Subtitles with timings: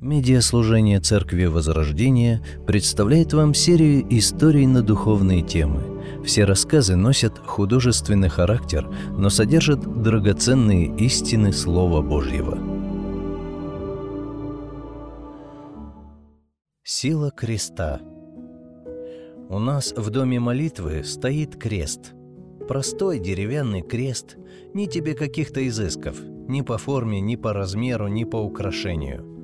[0.00, 5.82] Медиаслужение Церкви Возрождения представляет вам серию историй на духовные темы.
[6.24, 12.56] Все рассказы носят художественный характер, но содержат драгоценные истины Слова Божьего.
[16.84, 18.00] Сила креста
[19.48, 22.12] У нас в доме молитвы стоит крест.
[22.68, 24.36] Простой деревянный крест,
[24.74, 29.34] ни тебе каких-то изысков, ни по форме, ни по размеру, ни по украшению–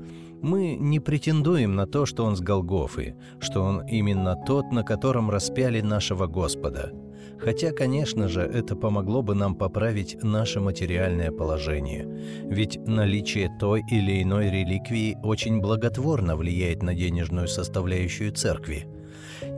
[0.45, 5.31] мы не претендуем на то, что он с Голгофы, что он именно тот, на котором
[5.31, 6.93] распяли нашего Господа.
[7.39, 12.07] Хотя, конечно же, это помогло бы нам поправить наше материальное положение.
[12.45, 18.87] Ведь наличие той или иной реликвии очень благотворно влияет на денежную составляющую церкви.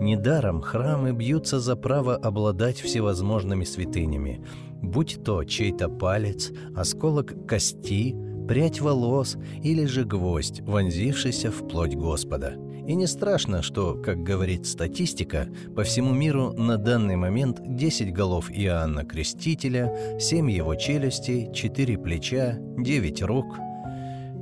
[0.01, 4.45] Недаром храмы бьются за право обладать всевозможными святынями,
[4.83, 8.15] будь то чей-то палец, осколок кости–
[8.47, 12.55] прядь волос или же гвоздь, вонзившийся в плоть Господа.
[12.87, 18.49] И не страшно, что, как говорит статистика, по всему миру на данный момент 10 голов
[18.51, 23.57] Иоанна Крестителя, 7 его челюстей, 4 плеча, 9 рук.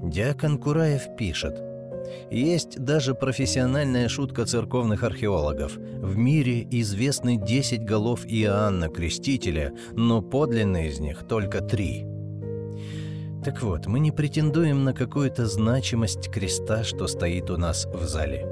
[0.02, 1.58] Диакон Кураев пишет,
[2.30, 5.76] есть даже профессиональная шутка церковных археологов.
[5.76, 12.04] В мире известны 10 голов Иоанна Крестителя, но подлинно из них только три–
[13.44, 18.46] так вот, мы не претендуем на какую-то значимость креста, что стоит у нас в зале.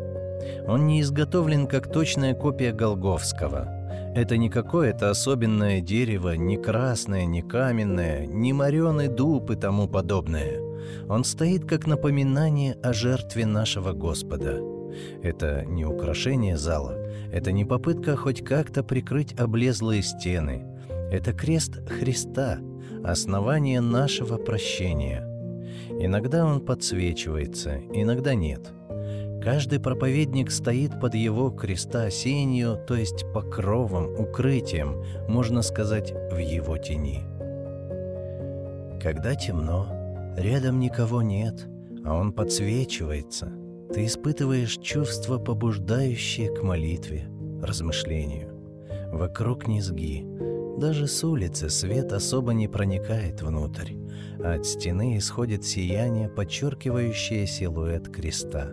[0.69, 3.69] Он не изготовлен как точная копия Голговского.
[4.15, 10.61] Это не какое-то особенное дерево, не красное, не каменное, не мореный дуб и тому подобное.
[11.09, 14.61] Он стоит как напоминание о жертве нашего Господа.
[15.23, 16.99] Это не украшение зала,
[17.33, 20.67] это не попытка хоть как-то прикрыть облезлые стены.
[21.11, 22.59] Это крест Христа–
[23.05, 25.27] основание нашего прощения.
[25.91, 28.72] Иногда он подсвечивается, иногда нет.
[29.42, 36.78] Каждый проповедник стоит под его креста сенью, то есть покровом, укрытием, можно сказать, в его
[36.78, 37.21] тени.
[39.03, 41.66] Когда темно, рядом никого нет,
[42.04, 43.53] а он подсвечивается,
[43.93, 47.27] ты испытываешь чувство, побуждающее к молитве,
[47.60, 48.48] размышлению.
[49.12, 50.25] Вокруг низги,
[50.78, 53.94] даже с улицы свет особо не проникает внутрь,
[54.43, 58.72] а от стены исходит сияние, подчеркивающее силуэт креста.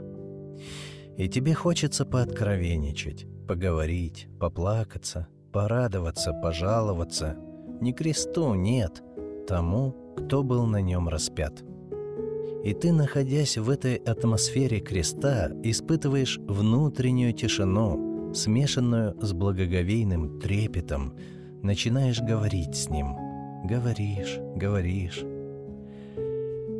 [1.17, 7.37] И тебе хочется пооткровенничать, поговорить, поплакаться, порадоваться, пожаловаться.
[7.81, 9.03] Не кресту, нет,
[9.47, 11.63] тому, кто был на нем распят.
[12.63, 21.15] И ты, находясь в этой атмосфере креста, испытываешь внутреннюю тишину, смешанную с благоговейным трепетом,
[21.63, 23.15] начинаешь говорить с ним.
[23.65, 25.23] Говоришь, говоришь.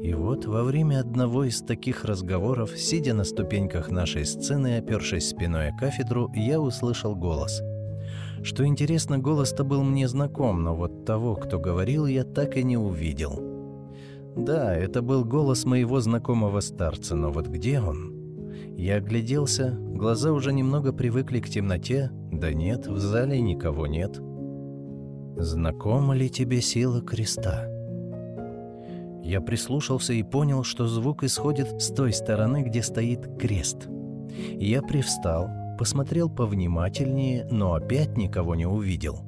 [0.01, 5.69] И вот во время одного из таких разговоров, сидя на ступеньках нашей сцены, опершись спиной
[5.69, 7.61] о кафедру, я услышал голос.
[8.41, 12.77] Что интересно, голос-то был мне знаком, но вот того, кто говорил, я так и не
[12.77, 13.43] увидел.
[14.37, 18.15] Да, это был голос моего знакомого старца, но вот где он?
[18.77, 24.21] Я огляделся, глаза уже немного привыкли к темноте, да нет, в зале никого нет.
[25.39, 27.65] Знакома ли тебе сила креста?
[29.23, 33.87] Я прислушался и понял, что звук исходит с той стороны, где стоит крест.
[34.57, 39.21] Я привстал, посмотрел повнимательнее, но опять никого не увидел.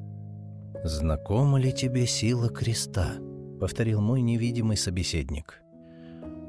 [0.84, 3.14] «Знакома ли тебе сила креста?»—
[3.62, 5.62] повторил мой невидимый собеседник.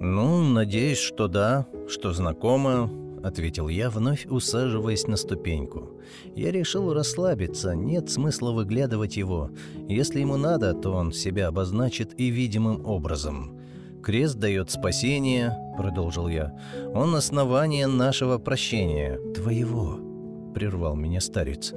[0.01, 2.91] «Ну, надеюсь, что да, что знакомо,—
[3.23, 6.01] ответил я, вновь усаживаясь на ступеньку.
[6.35, 9.51] Я решил расслабиться, нет смысла выглядывать его.
[9.89, 13.59] Если ему надо, то он себя обозначит и видимым образом.
[14.03, 16.59] «Крест дает спасение»,— продолжил я.
[16.93, 19.19] «Он основание нашего прощения».
[19.33, 20.01] «Твоего»,—
[20.55, 21.73] прервал меня старец.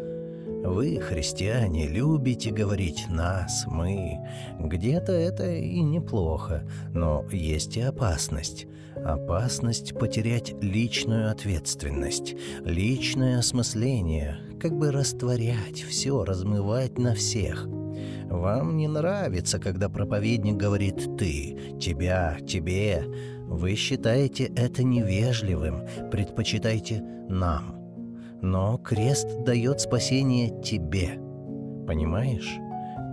[0.65, 4.17] Вы, христиане, любите говорить «нас», «мы».
[4.59, 8.65] Где-то это и неплохо, но есть и опасность.
[9.05, 17.67] Опасность потерять личную ответственность, личное осмысление, как бы растворять все, размывать на всех.
[18.31, 23.05] Вам не нравится, когда проповедник говорит «ты», «тебя», «тебе».
[23.47, 27.75] Вы считаете это невежливым, предпочитаете «нам».
[28.41, 31.19] Но крест дает спасение тебе.
[31.85, 32.57] Понимаешь?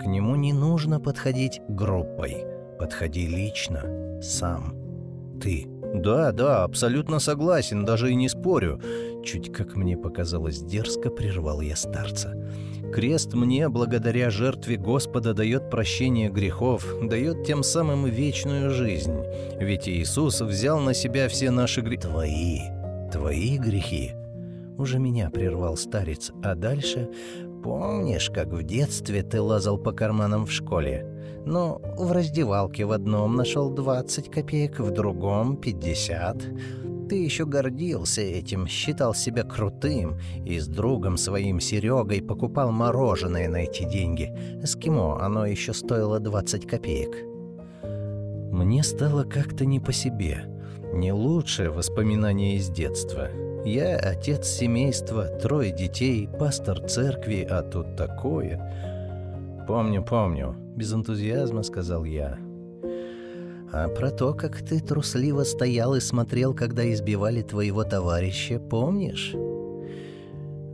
[0.02, 2.46] К нему не нужно подходить группой.
[2.78, 4.74] Подходи лично, сам.
[5.38, 5.68] Ты.
[5.94, 8.80] «Да, да, абсолютно согласен, даже и не спорю».
[9.24, 12.34] Чуть, как мне показалось, дерзко прервал я старца.
[12.92, 19.16] Крест мне, благодаря жертве Господа, дает прощение грехов, дает тем самым вечную жизнь.
[19.58, 22.02] Ведь Иисус взял на себя все наши грехи.
[22.02, 22.58] Твои,
[23.10, 24.12] твои грехи.
[24.78, 27.08] Уже меня прервал старец, а дальше...
[27.62, 31.06] Помнишь, как в детстве ты лазал по карманам в школе?
[31.46, 37.08] Ну, в раздевалке в одном нашел 20 копеек, в другом 50.
[37.08, 43.58] Ты еще гордился этим, считал себя крутым и с другом своим Серегой покупал мороженое на
[43.58, 44.32] эти деньги.
[44.62, 47.14] Эскимо, оно еще стоило 20 копеек.
[48.52, 50.46] Мне стало как-то не по себе.
[50.92, 53.28] Не лучшее воспоминание из детства.
[53.64, 59.64] Я отец семейства, трое детей, пастор церкви, а тут такое.
[59.66, 62.38] Помню, помню, без энтузиазма сказал я.
[63.72, 69.34] А про то, как ты трусливо стоял и смотрел, когда избивали твоего товарища, помнишь?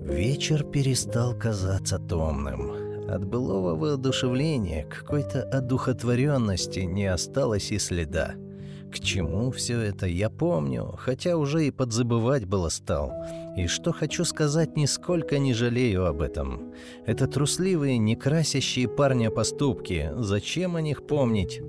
[0.02, 2.72] Вечер перестал казаться томным.
[3.08, 8.34] От былого воодушевления, какой-то одухотворенности не осталось и следа.
[8.90, 13.12] К чему все это, я помню, хотя уже и подзабывать было стал.
[13.56, 16.72] И что хочу сказать, нисколько не жалею об этом.
[17.06, 20.10] Это трусливые, не красящие парня поступки.
[20.16, 21.60] Зачем о них помнить?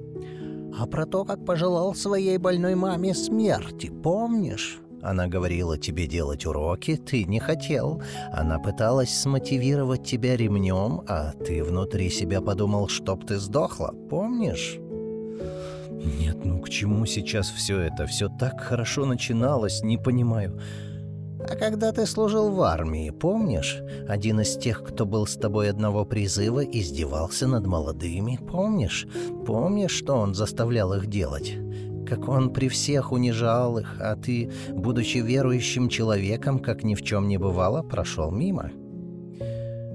[0.78, 4.80] А про то, как пожелал своей больной маме смерти, помнишь?
[5.02, 8.02] Она говорила тебе делать уроки, ты не хотел.
[8.32, 14.80] Она пыталась смотивировать тебя ремнем, а ты внутри себя подумал, чтоб ты сдохла, помнишь?
[16.00, 18.06] Нет, ну к чему сейчас все это?
[18.06, 20.60] Все так хорошо начиналось, не понимаю.
[21.42, 23.82] А когда ты служил в армии, помнишь?
[24.08, 29.08] Один из тех, кто был с тобой одного призыва, издевался над молодыми, помнишь?
[29.46, 31.58] Помнишь, что он заставлял их делать?
[32.08, 37.28] Как он при всех унижал их, а ты, будучи верующим человеком, как ни в чем
[37.28, 38.72] не бывало, прошел мимо.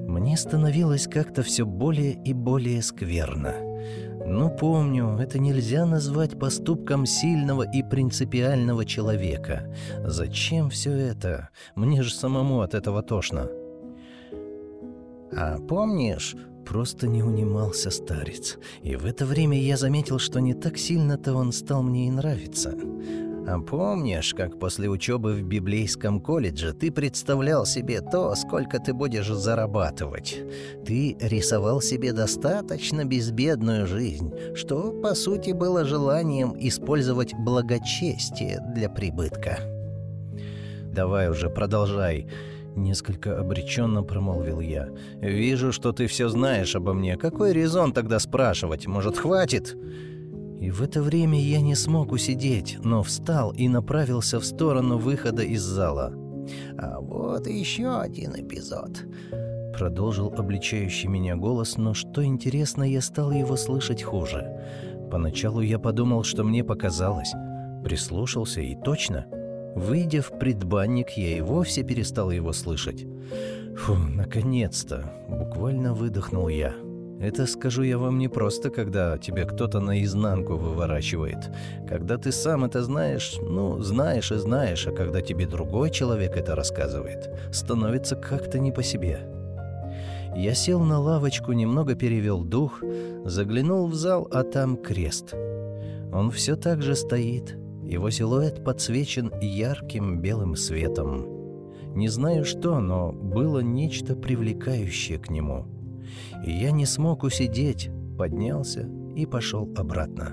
[0.06, 3.74] Мне становилось как-то все более и более скверно.
[4.26, 9.73] Но помню, это нельзя назвать поступком сильного и принципиального человека.
[10.03, 11.50] Зачем все это?
[11.75, 13.49] Мне же самому от этого тошно.
[15.37, 18.59] А помнишь, просто не унимался старец.
[18.82, 22.75] И в это время я заметил, что не так сильно-то он стал мне и нравиться.
[23.46, 29.29] А помнишь, как после учебы в библейском колледже ты представлял себе то, сколько ты будешь
[29.29, 30.41] зарабатывать?
[30.87, 39.58] Ты рисовал себе достаточно безбедную жизнь, что, по сути, было желанием использовать благочестие для прибытка.
[40.94, 42.29] «Давай уже, продолжай»,—
[42.76, 44.88] несколько обреченно промолвил я.
[45.20, 47.19] «Вижу, что ты все знаешь обо мне.
[47.19, 48.87] Какой резон тогда спрашивать?
[48.87, 49.76] Может, хватит?»
[50.64, 55.43] И в это время я не смог усидеть, но встал и направился в сторону выхода
[55.43, 56.11] из зала.
[56.78, 59.05] «А вот еще один эпизод»,—
[59.76, 64.64] продолжил обличающий меня голос, но что интересно, я стал его слышать хуже.
[65.11, 67.34] Поначалу я подумал, что мне показалось.
[67.84, 69.26] Прислушался и точно.
[69.76, 73.05] Выйдя в предбанник, я и вовсе перестал его слышать.
[73.76, 75.12] Фу, наконец-то!
[75.28, 76.72] Буквально выдохнул я.
[77.20, 81.50] Это скажу я вам не просто, когда тебе кто-то наизнанку выворачивает.
[81.88, 86.55] Когда ты сам это знаешь, ну, знаешь и знаешь, а когда тебе другой человек это
[86.55, 89.20] рассказывает, становится как-то не по себе.
[90.37, 92.82] Я сел на лавочку, немного перевел дух,
[93.25, 95.34] заглянул в зал, а там крест.
[96.12, 101.26] Он все так же стоит, его силуэт подсвечен ярким белым светом.
[101.94, 105.66] Не знаю что, но было нечто привлекающее к нему—
[106.52, 110.30] я не смог усидеть, поднялся и пошел обратно.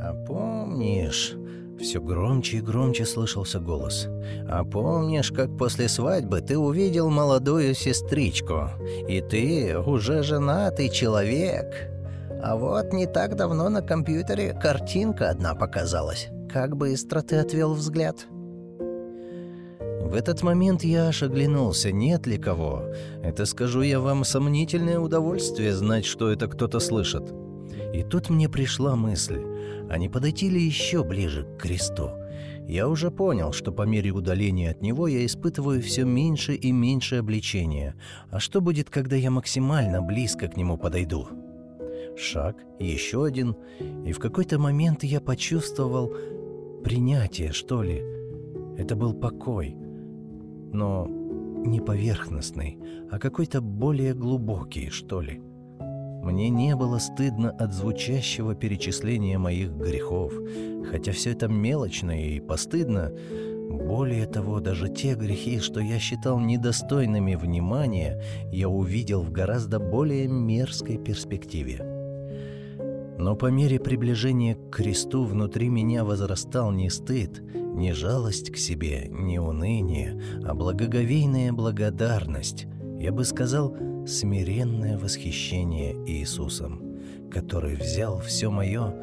[0.00, 1.36] «А помнишь...»
[1.80, 4.06] Все громче и громче слышался голос.
[4.48, 8.68] «А помнишь, как после свадьбы ты увидел молодую сестричку?
[9.08, 11.90] И ты уже женатый человек.
[12.40, 16.28] А вот не так давно на компьютере картинка одна показалась.
[16.52, 18.26] Как быстро ты отвел взгляд?»
[20.12, 22.84] В этот момент я аж оглянулся, нет ли кого.
[23.22, 27.32] Это, скажу я вам, сомнительное удовольствие знать, что это кто-то слышит.
[27.94, 29.40] И тут мне пришла мысль,
[29.88, 32.10] а не подойти ли еще ближе к кресту?
[32.68, 37.16] Я уже понял, что по мере удаления от него я испытываю все меньше и меньше
[37.16, 37.94] обличения.
[38.30, 41.26] А что будет, когда я максимально близко к нему подойду?
[42.18, 43.56] Шаг, еще один,
[44.04, 46.14] и в какой-то момент я почувствовал
[46.84, 48.02] принятие, что ли.
[48.76, 49.74] Это был покой,
[50.72, 52.78] но не поверхностный,
[53.10, 55.40] а какой-то более глубокий, что ли.
[56.22, 60.32] Мне не было стыдно от звучащего перечисления моих грехов,
[60.88, 63.12] хотя все это мелочно и постыдно.
[63.70, 70.28] Более того, даже те грехи, что я считал недостойными внимания, я увидел в гораздо более
[70.28, 71.80] мерзкой перспективе.
[73.18, 77.42] Но по мере приближения к кресту внутри меня возрастал не стыд,
[77.74, 82.66] не жалость к себе, не уныние, а благоговейная благодарность,
[82.98, 83.76] я бы сказал,
[84.06, 87.00] смиренное восхищение Иисусом,
[87.30, 88.94] который взял все мое,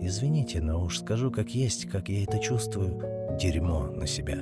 [0.00, 3.00] извините, но уж скажу как есть, как я это чувствую,
[3.40, 4.38] дерьмо на себя.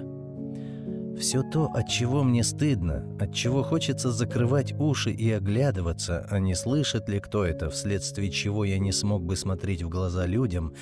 [1.18, 6.54] Все то, от чего мне стыдно, от чего хочется закрывать уши и оглядываться, а не
[6.54, 10.75] слышит ли кто это, вследствие чего я не смог бы смотреть в глаза людям,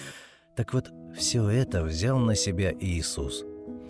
[0.55, 3.44] так вот, все это взял на себя Иисус.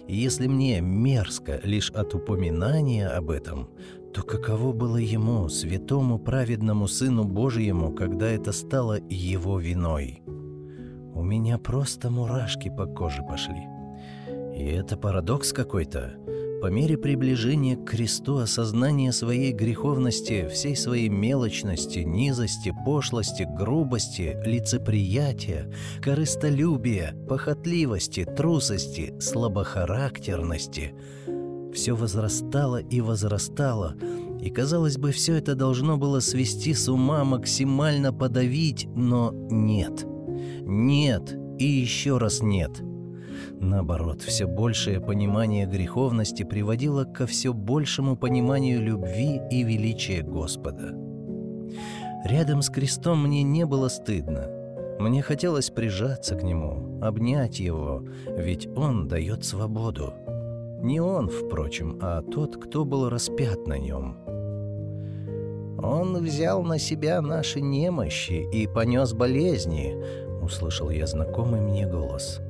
[0.06, 3.68] И если мне мерзко лишь от упоминания об этом,
[4.14, 10.22] то каково было ему, святому праведному Сыну Божьему, когда это стало его виной?
[11.14, 13.66] У меня просто мурашки по коже пошли.
[14.54, 16.14] И это парадокс какой-то.
[16.60, 25.70] По мере приближения к кресту осознание своей греховности, всей своей мелочности, низости, пошлости, грубости, лицеприятия,
[26.02, 30.94] корыстолюбия, похотливости, трусости, слабохарактерности
[31.76, 33.96] все возрастало и возрастало,
[34.40, 40.06] и, казалось бы, все это должно было свести с ума, максимально подавить, но нет.
[40.62, 42.80] Нет и еще раз нет–
[43.60, 50.94] Наоборот, все большее понимание греховности приводило ко все большему пониманию любви и величия Господа.
[52.24, 54.48] Рядом с крестом мне не было стыдно.
[54.98, 60.14] Мне хотелось прижаться к нему, обнять его, ведь он дает свободу.
[60.82, 64.18] Не он, впрочем, а тот, кто был распят на нем.
[65.78, 69.94] «Он взял на себя наши немощи и понес болезни»,—
[70.42, 72.40] услышал я знакомый мне голос.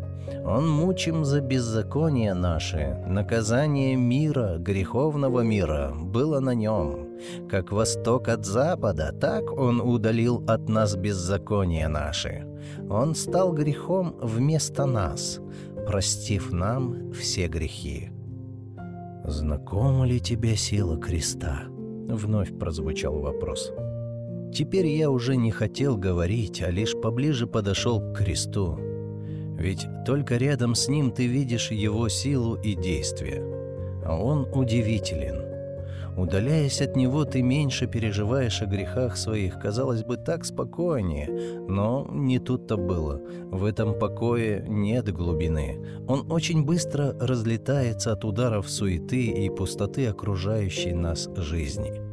[0.45, 7.09] Он мучим за беззаконие наше, наказание мира, греховного мира, было на нем.
[7.49, 12.47] Как восток от запада, так он удалил от нас беззаконие наше.
[12.89, 15.41] Он стал грехом вместо нас,
[15.87, 18.11] простив нам все грехи.
[19.25, 21.63] «Знакома ли тебе сила креста?»—
[22.09, 23.73] вновь прозвучал вопрос.
[24.55, 28.79] Теперь я уже не хотел говорить, а лишь поближе подошел к кресту,
[29.67, 33.43] ведь только рядом с ним ты видишь его силу и действие.
[34.05, 35.45] А он удивителен.
[36.17, 41.67] Удаляясь от него, ты меньше переживаешь о грехах своих, казалось бы, так спокойнее.
[41.69, 43.21] Но не тут-то было.
[43.51, 45.85] В этом покое нет глубины.
[46.07, 52.06] Он очень быстро разлетается от ударов суеты и пустоты окружающей нас жизни.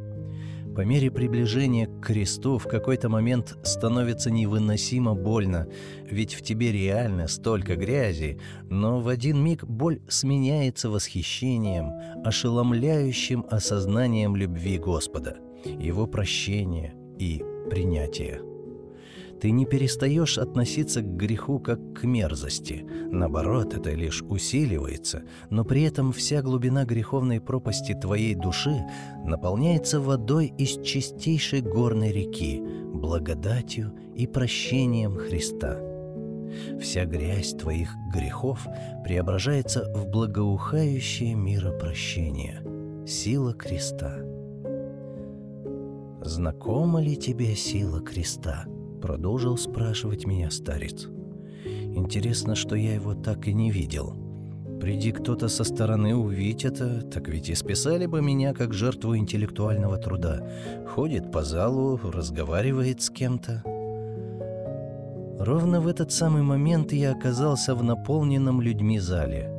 [0.74, 5.68] По мере приближения к кресту в какой-то момент становится невыносимо больно,
[6.04, 8.40] ведь в тебе реально столько грязи,
[8.70, 11.92] но в один миг боль сменяется восхищением,
[12.24, 18.53] ошеломляющим осознанием любви Господа, Его прощения и принятия.
[19.40, 22.86] Ты не перестаешь относиться к греху как к мерзости.
[23.10, 28.84] Наоборот, это лишь усиливается, но при этом вся глубина греховной пропасти твоей души
[29.24, 32.62] наполняется водой из чистейшей горной реки,
[32.92, 35.78] благодатью и прощением Христа.
[36.80, 38.66] Вся грязь твоих грехов
[39.02, 42.62] преображается в благоухающее миропрощение,
[43.06, 44.18] сила креста.
[46.22, 48.64] Знакома ли тебе сила креста?
[49.04, 51.08] Продолжил спрашивать меня старец.
[51.94, 54.14] Интересно, что я его так и не видел.
[54.80, 59.98] Приди кто-то со стороны увидеть это, так ведь и списали бы меня как жертву интеллектуального
[59.98, 60.48] труда.
[60.88, 63.62] Ходит по залу, разговаривает с кем-то.
[65.38, 69.50] Ровно в этот самый момент я оказался в наполненном людьми зале.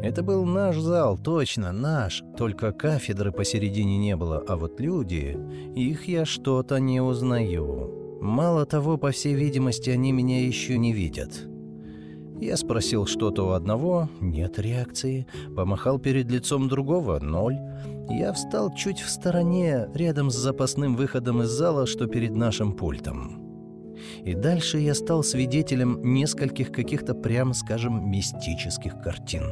[0.00, 5.36] Это был наш зал, точно, наш, только кафедры посередине не было, а вот люди,
[5.74, 8.05] их я что-то не узнаю.
[8.20, 11.46] Мало того, по всей видимости, они меня еще не видят.
[12.40, 15.26] Я спросил что-то у одного, нет реакции.
[15.54, 17.58] Помахал перед лицом другого, ноль.
[18.10, 23.42] Я встал чуть в стороне, рядом с запасным выходом из зала, что перед нашим пультом.
[24.24, 29.44] И дальше я стал свидетелем нескольких каких-то, прямо скажем, мистических картин.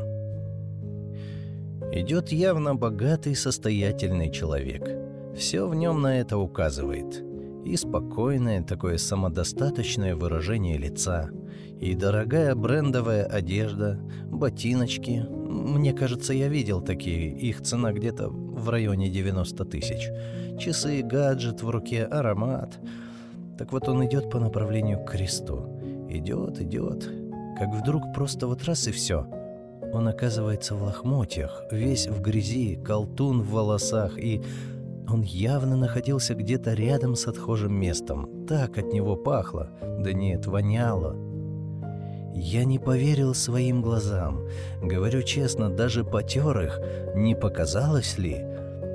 [1.91, 4.89] Идет явно богатый, состоятельный человек.
[5.37, 7.25] Все в нем на это указывает–
[7.65, 11.31] и спокойное такое самодостаточное выражение лица,
[11.81, 15.27] и дорогая брендовая одежда, ботиночки.
[15.29, 20.11] Мне кажется, я видел такие, их цена где-то в районе 90 тысяч.
[20.59, 22.79] Часы, гаджет в руке, аромат.
[23.59, 25.81] Так вот он идет по направлению к кресту.
[26.09, 27.11] Идет, идет,
[27.59, 29.27] как вдруг просто вот раз и все.
[29.93, 34.43] Он оказывается в лохмотьях, весь в грязи, колтун в волосах, и
[35.09, 38.47] он явно находился где-то рядом с отхожим местом.
[38.47, 39.71] Так от него пахло.
[40.01, 41.17] Да нет, воняло.
[42.35, 44.41] Я не поверил своим глазам.
[44.83, 46.81] Говорю честно, даже потер их.
[47.15, 48.45] Не показалось ли?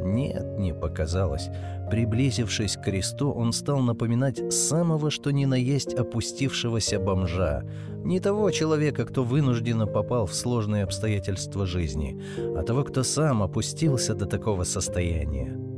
[0.04, 1.50] Нет, не показалось.
[1.90, 7.64] Приблизившись к кресту, он стал напоминать самого что ни на есть опустившегося бомжа.
[8.04, 12.22] Не того человека, кто вынужденно попал в сложные обстоятельства жизни,
[12.56, 15.69] а того, кто сам опустился до такого состояния.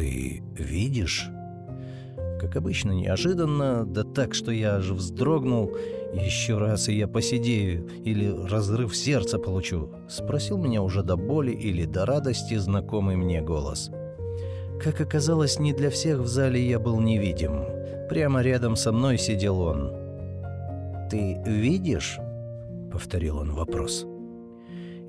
[0.00, 1.28] «Ты видишь?»
[2.40, 5.76] Как обычно, неожиданно, да так, что я аж вздрогнул.
[6.14, 11.84] «Еще раз, и я посидею, или разрыв сердца получу?» Спросил меня уже до боли или
[11.84, 13.90] до радости знакомый мне голос.
[14.82, 17.66] Как оказалось, не для всех в зале я был невидим.
[18.08, 19.92] Прямо рядом со мной сидел он.
[21.10, 22.18] «Ты видишь?»—
[22.90, 24.06] повторил он вопрос.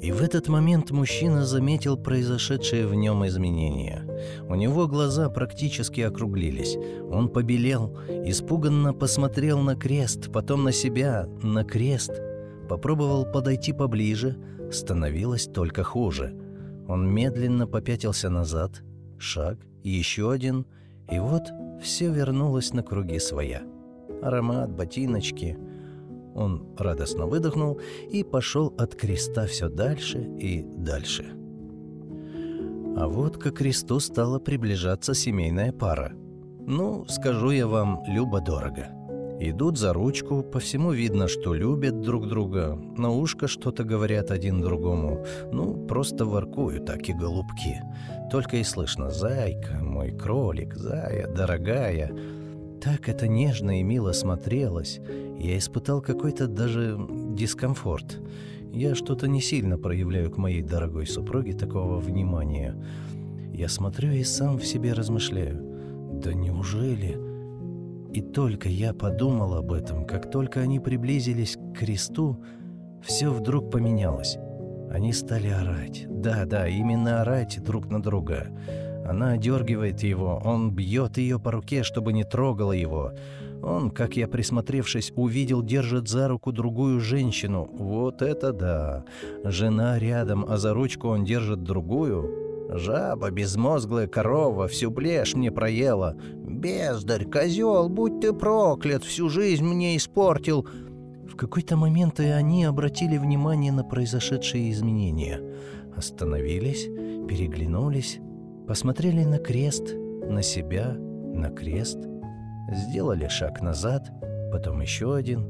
[0.01, 4.10] И в этот момент мужчина заметил произошедшее в нем изменение.
[4.47, 6.77] У него глаза практически округлились.
[7.09, 12.11] Он побелел, испуганно посмотрел на крест, потом на себя, на крест.
[12.69, 14.37] Попробовал подойти поближе,
[14.71, 16.33] становилось только хуже.
[16.87, 18.81] Он медленно попятился назад,
[19.17, 20.65] шаг, еще один,
[21.11, 21.43] и вот
[21.81, 23.63] все вернулось на круги своя.
[24.21, 25.57] Аромат, ботиночки—
[26.35, 31.40] он радостно выдохнул и пошел от креста все дальше и дальше.
[32.95, 36.13] А вот к кресту стала приближаться семейная пара.
[36.67, 38.89] Ну, скажу я вам, любо-дорого.
[39.39, 44.61] Идут за ручку, по всему видно, что любят друг друга, на ушко что-то говорят один
[44.61, 45.25] другому.
[45.51, 47.81] Ну, просто воркуют так и голубки.
[48.29, 52.15] Только и слышно «Зайка, мой кролик, зая, дорогая».
[52.83, 54.99] Так это нежно и мило смотрелось.
[55.39, 56.97] Я испытал какой-то даже
[57.35, 58.19] дискомфорт.
[58.73, 62.73] Я что-то не сильно проявляю к моей дорогой супруге такого внимания.
[63.53, 65.61] Я смотрю и сам в себе размышляю.
[66.13, 67.17] Да неужели?
[68.13, 72.41] И только я подумал об этом, как только они приблизились к кресту,
[73.03, 74.37] все вдруг поменялось.
[74.89, 76.05] Они стали орать.
[76.09, 78.47] Да, да, именно орать друг на друга.
[79.05, 83.11] Она одергивает его, он бьет ее по руке, чтобы не трогала его.
[83.63, 87.69] Он, как я присмотревшись, увидел, держит за руку другую женщину.
[87.71, 89.05] Вот это да!
[89.43, 92.69] Жена рядом, а за ручку он держит другую.
[92.73, 96.15] Жаба, безмозглая корова, всю плешь мне проела.
[96.33, 100.65] Бездарь, козел, будь ты проклят, всю жизнь мне испортил.
[101.29, 105.41] В какой-то момент и они обратили внимание на произошедшие изменения.
[105.95, 106.85] Остановились,
[107.27, 108.19] переглянулись,
[108.67, 111.99] посмотрели на крест, на себя, на крест,
[112.71, 114.09] сделали шаг назад,
[114.51, 115.45] потом еще один,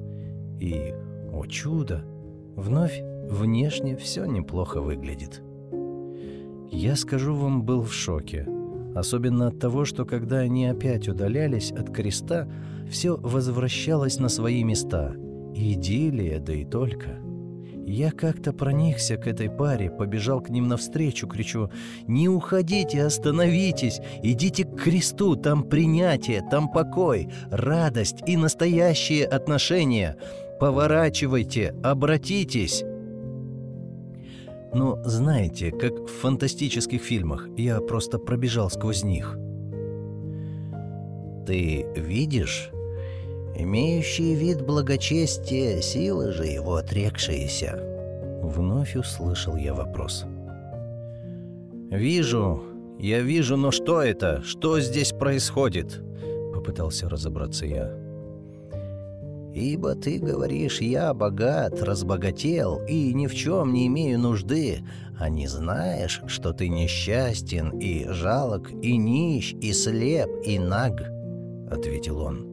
[0.60, 0.94] и,
[1.32, 2.04] о чудо,
[2.56, 5.42] вновь внешне все неплохо выглядит.
[6.72, 8.48] Я, скажу вам, был в шоке.
[8.96, 12.48] Особенно от того, что когда они опять удалялись от креста,
[12.90, 15.14] все возвращалось на свои места.
[15.54, 17.20] идиллия, да и только—
[17.92, 21.70] я как-то проникся к этой паре, побежал к ним навстречу, кричу
[22.08, 24.00] «Не уходите, остановитесь!
[24.24, 30.18] Идите к кресту, там принятие, там покой, радость и настоящие отношения!
[30.60, 32.84] Поворачивайте, обратитесь!»
[34.74, 39.38] Но знаете, как в фантастических фильмах, я просто пробежал сквозь них.
[41.46, 42.72] «Ты видишь?»
[43.64, 47.80] Имеющие вид благочестия, силы же его отрекшиеся.
[48.42, 50.26] Вновь услышал я вопрос.
[51.90, 52.64] «Вижу,
[53.00, 54.42] я вижу, но что это?
[54.44, 56.02] Что здесь происходит?»
[56.54, 57.92] Попытался разобраться я.
[59.54, 64.80] «Ибо ты говоришь, я богат, разбогател и ни в чем не имею нужды,
[65.20, 71.04] а не знаешь, что ты несчастен и жалок, и нищ, и слеп, и наг»,—
[71.70, 72.51] ответил он.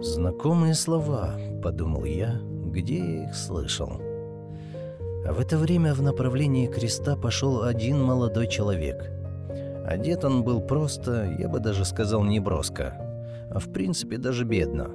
[0.00, 4.00] «Знакомые слова»,— подумал я,— «где я их слышал?»
[5.26, 9.10] А в это время в направлении креста пошел один молодой человек.
[9.84, 12.94] Одет он был просто, я бы даже сказал, не броско,
[13.50, 14.90] а в принципе даже бедно.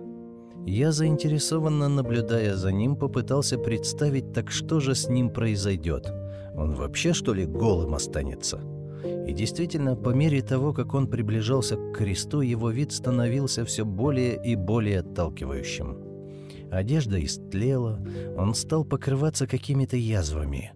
[0.66, 6.14] Я, заинтересованно наблюдая за ним, попытался представить, так что же с ним произойдет.
[6.56, 8.60] Он вообще, что ли, голым останется?»
[9.28, 14.42] И действительно, по мере того, как он приближался к кресту, его вид становился все более
[14.44, 15.98] и более отталкивающим.
[16.72, 18.00] Одежда истлела,
[18.38, 20.74] он стал покрываться какими-то язвами.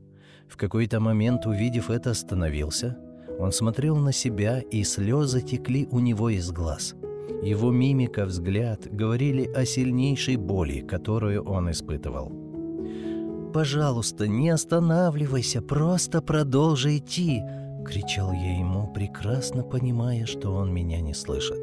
[0.47, 2.97] В какой-то момент, увидев это, остановился.
[3.39, 6.95] Он смотрел на себя, и слезы текли у него из глаз.
[7.43, 12.31] Его мимика, взгляд говорили о сильнейшей боли, которую он испытывал.
[13.53, 17.41] «Пожалуйста, не останавливайся, просто продолжи идти!»—
[17.87, 21.59] кричал я ему, прекрасно понимая, что он меня не слышит.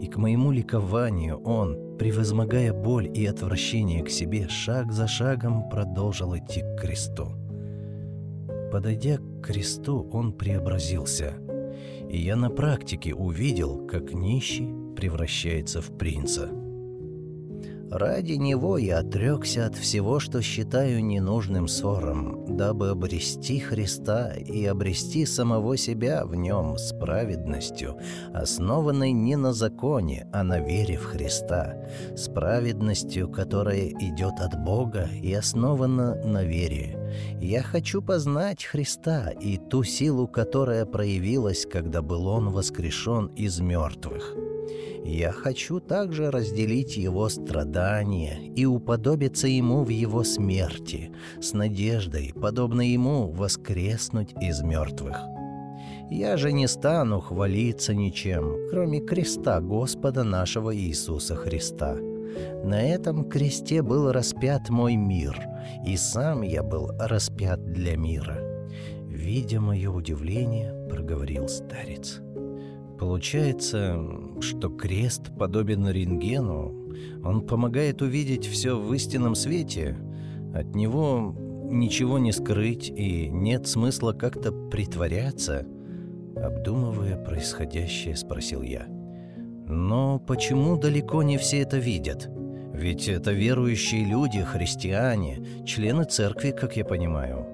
[0.00, 6.36] И к моему ликованию он, превозмогая боль и отвращение к себе, шаг за шагом продолжил
[6.36, 7.32] идти к кресту.
[8.70, 11.34] Подойдя к кресту, он преобразился,
[12.08, 16.48] и я на практике увидел, как нищий превращается в принца—
[17.90, 25.24] Ради него я отрекся от всего, что считаю ненужным ссором, дабы обрести Христа и обрести
[25.24, 27.96] самого себя в нем с праведностью,
[28.34, 31.76] основанной не на законе, а на вере в Христа,
[32.14, 36.98] с праведностью, которая идет от Бога и основана на вере.
[37.40, 44.47] Я хочу познать Христа и ту силу, которая проявилась, когда был Он воскрешен из мертвых.
[45.04, 52.82] Я хочу также разделить его страдания и уподобиться ему в его смерти, с надеждой, подобно
[52.82, 55.16] ему, воскреснуть из мертвых.
[56.10, 61.96] Я же не стану хвалиться ничем, кроме креста Господа нашего Иисуса Христа.
[62.64, 65.38] На этом кресте был распят мой мир,
[65.86, 68.38] и сам я был распят для мира.
[69.06, 72.20] Видя мое удивление, проговорил старец.
[72.98, 73.98] Получается,
[74.42, 76.74] что крест подобен рентгену.
[77.24, 79.96] Он помогает увидеть все в истинном свете.
[80.54, 81.34] От него
[81.70, 85.66] ничего не скрыть и нет смысла как-то притворяться.
[86.36, 88.86] Обдумывая происходящее, спросил я.
[89.68, 92.28] Но почему далеко не все это видят?
[92.72, 97.46] Ведь это верующие люди, христиане, члены церкви, как я понимаю.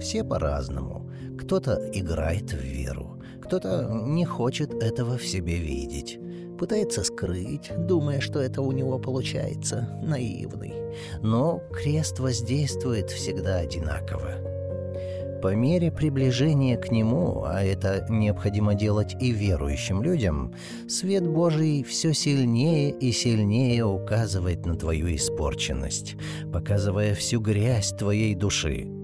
[0.00, 1.10] Все по-разному.
[1.38, 3.21] Кто-то играет в веру,
[3.52, 6.18] кто-то не хочет этого в себе видеть.
[6.58, 10.72] Пытается скрыть, думая, что это у него получается, наивный.
[11.20, 14.38] Но крест воздействует всегда одинаково.
[15.42, 20.54] По мере приближения к нему, а это необходимо делать и верующим людям,
[20.88, 26.16] свет Божий все сильнее и сильнее указывает на твою испорченность,
[26.50, 29.01] показывая всю грязь твоей души,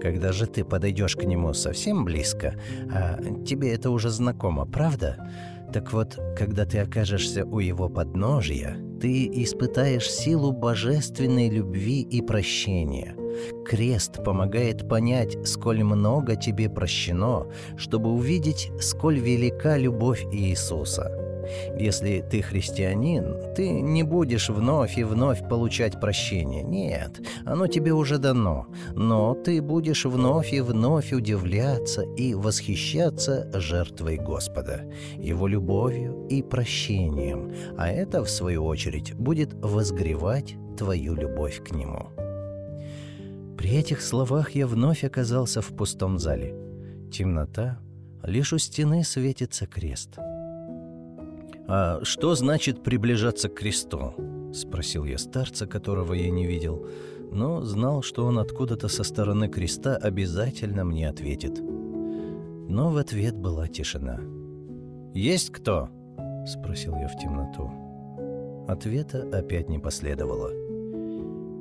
[0.00, 2.54] когда же ты подойдешь к нему совсем близко,
[2.92, 5.28] а тебе это уже знакомо, правда?
[5.72, 13.14] Так вот, когда ты окажешься у его подножия, ты испытаешь силу божественной любви и прощения.
[13.64, 21.29] Крест помогает понять, сколь много тебе прощено, чтобы увидеть, сколь велика любовь Иисуса.
[21.78, 26.62] Если ты христианин, ты не будешь вновь и вновь получать прощение.
[26.62, 28.66] Нет, оно тебе уже дано.
[28.94, 34.84] Но ты будешь вновь и вновь удивляться и восхищаться жертвой Господа,
[35.16, 37.52] Его любовью и прощением.
[37.76, 42.10] А это, в свою очередь, будет возгревать твою любовь к Нему.
[43.56, 46.54] При этих словах я вновь оказался в пустом зале.
[47.12, 47.78] Темнота,
[48.22, 50.18] лишь у стены светится крест—
[51.72, 54.12] «А что значит приближаться к кресту?»—
[54.52, 56.84] спросил я старца, которого я не видел,
[57.30, 61.60] но знал, что он откуда-то со стороны креста обязательно мне ответит.
[61.60, 64.18] Но в ответ была тишина.
[65.14, 65.90] «Есть кто?»—
[66.44, 67.70] спросил я в темноту.
[68.66, 70.50] Ответа опять не последовало.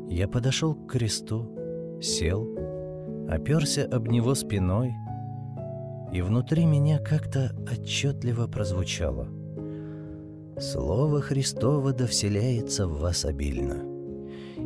[0.09, 2.49] Я подошел к кресту, сел,
[3.29, 4.91] оперся об него спиной,
[6.11, 9.27] и внутри меня как-то отчетливо прозвучало—
[10.59, 13.81] Слово Христово да вселяется в вас обильно.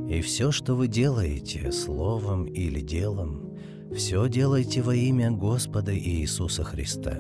[0.10, 3.56] И все, что вы делаете, словом или делом,
[3.96, 7.12] все делайте во имя Господа Иисуса Христа.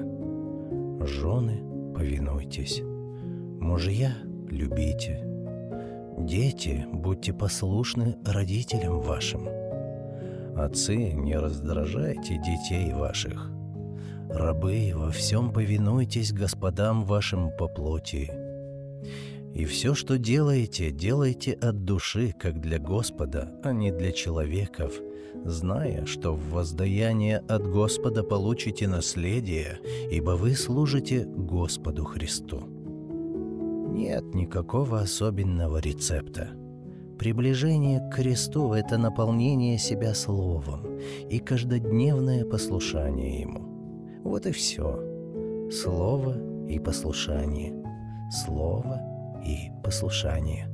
[1.01, 1.61] Жены,
[1.93, 2.81] повинуйтесь.
[3.59, 4.17] Мужья,
[4.49, 5.23] любите.
[6.17, 9.47] Дети, будьте послушны родителям вашим.
[10.57, 13.51] Отцы, не раздражайте детей ваших.
[14.29, 18.31] Рабы, во всем повинуйтесь господам вашим по плоти,
[19.53, 24.99] и все, что делаете, делайте от души, как для Господа, а не для человеков,
[25.45, 29.79] зная, что в воздаяние от Господа получите наследие,
[30.11, 32.63] ибо вы служите Господу Христу.
[33.93, 36.49] Нет никакого особенного рецепта.
[37.19, 40.97] Приближение к кресту– это наполнение себя словом
[41.29, 44.21] и каждодневное послушание Ему.
[44.23, 44.99] Вот и все.
[45.69, 46.37] Слово
[46.67, 47.82] и послушание.
[48.33, 48.99] Слово
[49.45, 50.67] и послушание.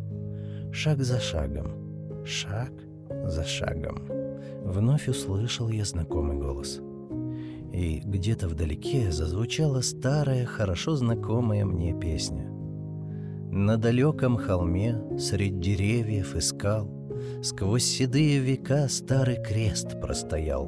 [0.71, 2.71] Шаг за шагом, шаг
[3.25, 4.07] за шагом.
[4.63, 6.79] Вновь услышал я знакомый голос.
[7.73, 12.49] и где-то вдалеке зазвучала старая, хорошо знакомая мне песня.
[13.51, 16.89] На далеком холме, средь деревьев и скал,
[17.43, 20.65] Сквозь седые века старый крест простоял.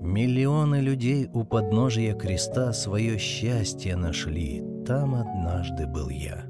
[0.00, 6.44] Миллионы людей у подножия креста Свое счастье нашли, там однажды был я.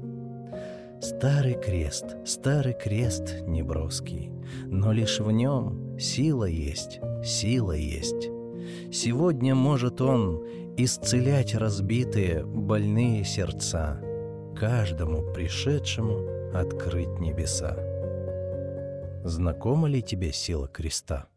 [0.99, 4.31] Старый крест, старый крест неброский,
[4.65, 8.31] Но лишь в нем сила есть, сила есть.
[8.91, 10.43] Сегодня может он
[10.75, 14.01] исцелять разбитые, больные сердца,
[14.55, 17.77] Каждому пришедшему открыть небеса.
[19.23, 21.27] Знакома ли тебе сила креста?